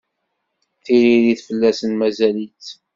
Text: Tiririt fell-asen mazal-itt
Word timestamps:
Tiririt 0.83 1.41
fell-asen 1.47 1.91
mazal-itt 1.99 2.67